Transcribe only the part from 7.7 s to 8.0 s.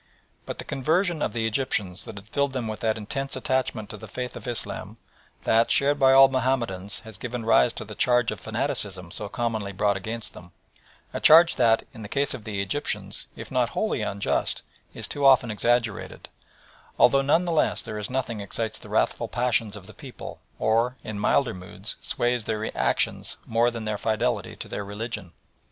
to the